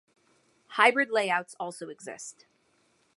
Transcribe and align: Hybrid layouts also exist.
Hybrid 0.77 1.11
layouts 1.11 1.55
also 1.59 1.87
exist. 1.89 2.47